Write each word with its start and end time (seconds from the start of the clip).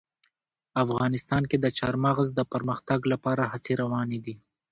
افغانستان 0.83 1.43
کې 1.49 1.57
د 1.59 1.65
چار 1.77 1.95
مغز 2.05 2.27
د 2.33 2.39
پرمختګ 2.53 2.99
لپاره 3.13 3.43
هڅې 3.51 3.73
روانې 3.81 4.19
دي. 4.25 4.35